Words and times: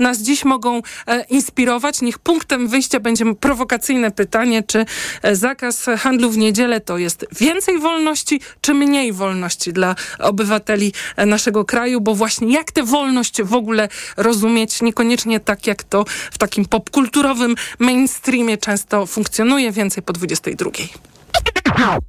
nas 0.00 0.18
dziś 0.18 0.44
mogą 0.44 0.82
e, 1.06 1.24
inspirować. 1.24 2.02
Niech 2.02 2.18
punktem 2.18 2.68
wyjścia 2.68 3.00
będzie 3.00 3.34
prowokacyjne 3.34 4.10
pytanie, 4.10 4.62
czy 4.62 4.86
e, 5.22 5.36
zakaz 5.36 5.86
handlu 5.98 6.30
w 6.30 6.38
niedzielę 6.38 6.80
to 6.80 6.98
jest 6.98 7.26
więcej 7.40 7.78
wolności, 7.78 8.40
czy 8.60 8.74
mniej 8.74 9.12
wolności 9.12 9.72
dla 9.72 9.94
obywateli 10.18 10.92
e, 11.16 11.26
naszego 11.26 11.64
kraju, 11.64 12.00
bo 12.00 12.14
właśnie 12.14 12.52
jak 12.52 12.72
tę 12.72 12.82
wolność 12.82 13.42
w 13.42 13.54
ogóle 13.54 13.88
rozumieć, 14.16 14.82
niekoniecznie 14.82 15.40
tak 15.40 15.66
jak 15.66 15.82
to 15.82 16.04
w 16.32 16.38
takim 16.38 16.64
popkulturowym 16.64 17.54
mainstreamie 17.78 18.58
często 18.58 19.06
funkcjonuje, 19.06 19.72
więcej 19.72 20.02
po 20.02 20.12
22. 20.12 20.70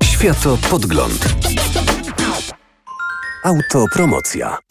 Światopodgląd. 0.04 1.26
Autopromocja. 3.44 4.71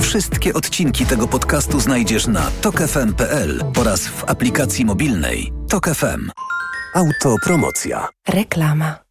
Wszystkie 0.11 0.53
odcinki 0.53 1.05
tego 1.05 1.27
podcastu 1.27 1.79
znajdziesz 1.79 2.27
na 2.27 2.51
tokefm.pl 2.61 3.63
oraz 3.79 4.07
w 4.07 4.23
aplikacji 4.23 4.85
mobilnej 4.85 5.53
Tok 5.69 5.89
FM. 5.89 6.31
Autopromocja. 6.95 8.07
Reklama. 8.27 9.10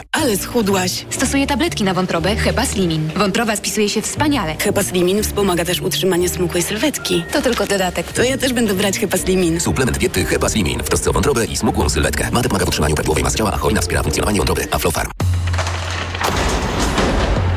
Ale 0.11 0.37
schudłaś. 0.37 1.05
Stosuję 1.09 1.47
tabletki 1.47 1.83
na 1.83 1.93
wątrobę 1.93 2.35
Hepa 2.35 2.65
Slimin. 2.65 3.09
Wątroba 3.15 3.55
spisuje 3.55 3.89
się 3.89 4.01
wspaniale. 4.01 4.55
Hepaslimin 4.59 5.23
wspomaga 5.23 5.65
też 5.65 5.81
utrzymanie 5.81 6.29
smukłej 6.29 6.63
sylwetki. 6.63 7.23
To 7.33 7.41
tylko 7.41 7.67
dodatek. 7.67 8.13
To 8.13 8.23
ja 8.23 8.37
też 8.37 8.53
będę 8.53 8.73
brać 8.73 8.99
Hepaslimin. 8.99 9.59
Suplement 9.59 9.97
diety 9.97 10.25
Hepaslimin 10.25 10.79
w 10.83 10.89
trosce 10.89 11.09
o 11.09 11.13
wątrobę 11.13 11.45
i 11.45 11.57
smukłą 11.57 11.89
sylwetkę. 11.89 12.31
Mate 12.31 12.49
pomaga 12.49 12.65
w 12.65 12.67
utrzymaniu 12.67 12.95
prawidłowej 12.95 13.23
masy 13.23 13.37
ciała, 13.37 13.51
a 13.53 13.57
hojna 13.57 13.81
wspiera 13.81 14.03
funkcjonowanie 14.03 14.37
wątroby. 14.37 14.67
Aflofarm. 14.71 15.09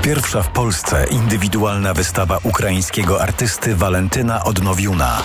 Pierwsza 0.02 0.42
w 0.42 0.48
Polsce 0.48 1.06
indywidualna 1.10 1.94
wystawa 1.94 2.38
ukraińskiego 2.42 3.22
artysty 3.22 3.76
Walentyna 3.76 4.44
Odnowiuna. 4.44 5.22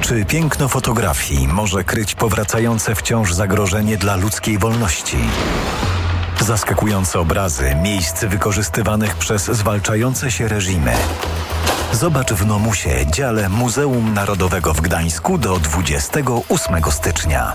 Czy 0.00 0.24
piękno 0.24 0.68
fotografii 0.68 1.48
może 1.48 1.84
kryć 1.84 2.14
powracające 2.14 2.94
wciąż 2.94 3.32
zagrożenie 3.32 3.96
dla 3.96 4.16
ludzkiej 4.16 4.58
wolności? 4.58 5.18
Zaskakujące 6.40 7.20
obrazy 7.20 7.74
miejsc 7.82 8.24
wykorzystywanych 8.24 9.16
przez 9.16 9.44
zwalczające 9.44 10.30
się 10.30 10.48
reżimy. 10.48 10.92
Zobacz 11.92 12.32
w 12.32 12.46
Nomusie, 12.46 13.06
dziale 13.06 13.48
Muzeum 13.48 14.14
Narodowego 14.14 14.74
w 14.74 14.80
Gdańsku 14.80 15.38
do 15.38 15.58
28 15.58 16.82
stycznia. 16.90 17.52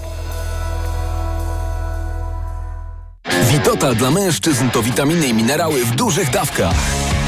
Witotal 3.52 3.96
dla 3.96 4.12
mężczyzn 4.12 4.70
to 4.70 4.84
witaminy 4.84 5.28
i 5.28 5.34
minerały 5.34 5.86
w 5.86 5.96
dużych 5.96 6.30
dawkach. 6.30 6.76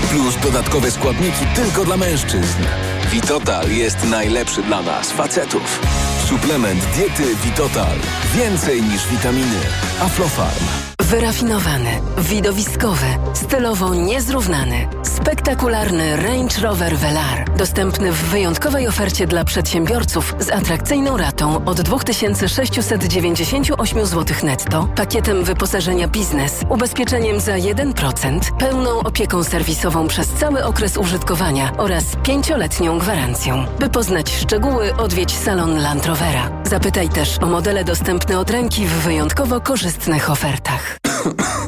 Plus 0.09 0.35
dodatkowe 0.44 0.91
składniki 0.91 1.45
tylko 1.55 1.85
dla 1.85 1.97
mężczyzn. 1.97 2.63
Witotal 3.12 3.72
jest 3.72 4.03
najlepszy 4.09 4.63
dla 4.63 4.81
nas, 4.81 5.12
facetów. 5.12 5.79
Suplement 6.25 6.85
diety 6.95 7.35
Witotal. 7.44 7.95
Więcej 8.35 8.81
niż 8.81 9.07
witaminy. 9.07 9.59
Aflofarm. 10.01 10.66
Wyrafinowany, 11.01 11.90
widowiskowy, 12.17 13.06
stylowo 13.34 13.96
niezrównany, 13.96 14.88
spektakularny 15.22 16.16
Range 16.16 16.61
Rover 16.61 16.97
Velar. 16.97 17.57
Dostępny 17.57 18.11
w 18.11 18.16
wyjątkowej 18.16 18.88
ofercie 18.88 19.28
dla 19.28 19.44
przedsiębiorców 19.44 20.35
z 20.39 20.50
atrakcyjną 20.50 21.17
ratą 21.17 21.66
od 21.66 21.81
2698 21.81 24.05
zł 24.05 24.38
netto, 24.44 24.88
pakietem 24.95 25.44
wyposażenia 25.44 26.07
biznes, 26.07 26.61
ubezpieczeniem 26.69 27.39
za 27.39 27.53
1%, 27.53 28.39
pełną 28.59 29.00
opieką 29.00 29.44
serwisową 29.44 30.07
przez 30.07 30.28
cały 30.28 30.63
okres 30.63 30.97
użytkowania 30.97 31.72
oraz 31.78 32.03
pięcioletnią 32.23 32.99
gwarancją. 32.99 33.66
By 33.79 33.89
poznać 33.89 34.31
szczegóły, 34.31 34.95
odwiedź 34.95 35.38
salon 35.38 35.81
Land 35.81 36.05
Rovera. 36.05 36.49
Zapytaj 36.63 37.09
też 37.09 37.38
o 37.41 37.45
modele 37.45 37.84
dostępne 37.84 38.39
od 38.39 38.49
ręki 38.49 38.85
w 38.85 38.91
wyjątkowo 38.91 39.61
korzystnych 39.61 40.29
ofertach. 40.29 40.97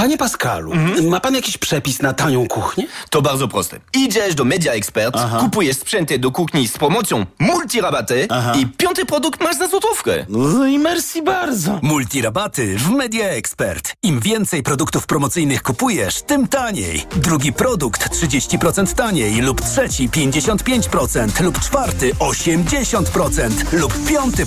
Panie 0.00 0.18
Pascalu, 0.18 0.72
ma 1.08 1.20
pan 1.20 1.34
jakiś 1.34 1.58
przepis 1.58 2.02
na 2.02 2.12
tanią 2.12 2.46
kuchnię? 2.48 2.86
To 3.10 3.22
bardzo 3.22 3.48
proste. 3.48 3.80
Idziesz 3.92 4.34
do 4.34 4.44
Media 4.44 4.72
Expert, 4.72 5.16
kupujesz 5.40 5.76
sprzęty 5.76 6.18
do 6.18 6.30
kuchni 6.30 6.68
z 6.68 6.78
promocją 6.78 7.26
multirabaty 7.38 8.28
i 8.58 8.66
piąty 8.66 9.06
produkt 9.06 9.40
masz 9.40 9.56
za 9.56 9.68
złotówkę. 9.68 10.26
No 10.28 10.66
i 10.66 10.78
merci 10.78 11.22
bardzo. 11.22 11.78
Multirabaty 11.82 12.76
w 12.78 12.90
Media 12.90 13.28
Expert. 13.28 13.92
Im 14.02 14.20
więcej 14.20 14.62
produktów 14.62 15.06
promocyjnych 15.06 15.62
kupujesz, 15.62 16.22
tym 16.22 16.48
taniej. 16.48 17.06
Drugi 17.16 17.52
produkt 17.52 18.10
30% 18.10 18.94
taniej 18.94 19.40
lub 19.40 19.60
trzeci 19.60 20.08
55% 20.08 21.42
lub 21.42 21.60
czwarty 21.60 22.14
80% 22.14 23.50
lub 23.72 24.04
piąty 24.08 24.38